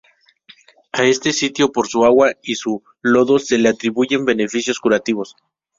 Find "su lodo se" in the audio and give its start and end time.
2.55-3.59